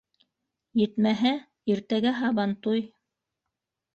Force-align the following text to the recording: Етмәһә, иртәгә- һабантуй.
Етмәһә, 0.79 1.33
иртәгә- 1.73 2.13
һабантуй. 2.21 2.83